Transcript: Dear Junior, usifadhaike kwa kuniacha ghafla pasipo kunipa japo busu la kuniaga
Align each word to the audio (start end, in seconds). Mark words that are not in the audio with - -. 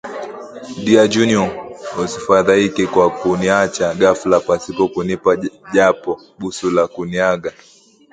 Dear 0.85 1.07
Junior, 1.13 1.49
usifadhaike 2.03 2.83
kwa 2.93 3.09
kuniacha 3.17 3.87
ghafla 3.99 4.39
pasipo 4.45 4.85
kunipa 4.93 5.31
japo 5.73 6.11
busu 6.39 6.71
la 6.75 6.87
kuniaga 6.93 7.51